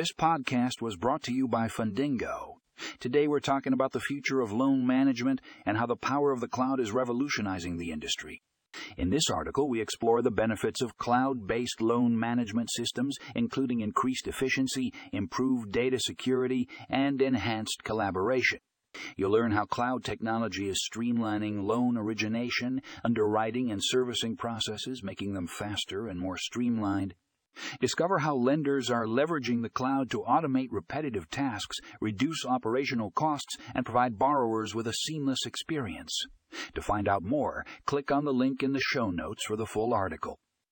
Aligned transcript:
This 0.00 0.14
podcast 0.14 0.80
was 0.80 0.96
brought 0.96 1.22
to 1.24 1.34
you 1.34 1.46
by 1.46 1.68
Fundingo. 1.68 2.54
Today 3.00 3.28
we're 3.28 3.38
talking 3.38 3.74
about 3.74 3.92
the 3.92 4.00
future 4.00 4.40
of 4.40 4.50
loan 4.50 4.86
management 4.86 5.42
and 5.66 5.76
how 5.76 5.84
the 5.84 5.94
power 5.94 6.32
of 6.32 6.40
the 6.40 6.48
cloud 6.48 6.80
is 6.80 6.90
revolutionizing 6.90 7.76
the 7.76 7.90
industry. 7.90 8.40
In 8.96 9.10
this 9.10 9.28
article, 9.28 9.68
we 9.68 9.82
explore 9.82 10.22
the 10.22 10.30
benefits 10.30 10.80
of 10.80 10.96
cloud 10.96 11.46
based 11.46 11.82
loan 11.82 12.18
management 12.18 12.70
systems, 12.72 13.18
including 13.34 13.80
increased 13.80 14.26
efficiency, 14.26 14.90
improved 15.12 15.70
data 15.70 15.98
security, 16.00 16.66
and 16.88 17.20
enhanced 17.20 17.84
collaboration. 17.84 18.60
You'll 19.18 19.32
learn 19.32 19.52
how 19.52 19.66
cloud 19.66 20.02
technology 20.02 20.70
is 20.70 20.82
streamlining 20.90 21.64
loan 21.64 21.98
origination, 21.98 22.80
underwriting, 23.04 23.70
and 23.70 23.82
servicing 23.84 24.38
processes, 24.38 25.02
making 25.02 25.34
them 25.34 25.46
faster 25.46 26.08
and 26.08 26.18
more 26.18 26.38
streamlined. 26.38 27.12
Discover 27.80 28.18
how 28.18 28.34
lenders 28.34 28.90
are 28.90 29.06
leveraging 29.06 29.62
the 29.62 29.68
cloud 29.68 30.10
to 30.10 30.24
automate 30.28 30.68
repetitive 30.70 31.30
tasks, 31.30 31.76
reduce 32.00 32.44
operational 32.44 33.10
costs, 33.10 33.56
and 33.74 33.84
provide 33.84 34.18
borrowers 34.18 34.74
with 34.74 34.86
a 34.86 34.92
seamless 34.92 35.46
experience. 35.46 36.24
To 36.74 36.82
find 36.82 37.08
out 37.08 37.22
more, 37.22 37.64
click 37.86 38.10
on 38.10 38.24
the 38.24 38.32
link 38.32 38.62
in 38.62 38.72
the 38.72 38.80
show 38.80 39.10
notes 39.10 39.44
for 39.46 39.56
the 39.56 39.66
full 39.66 39.94
article. 39.94 40.38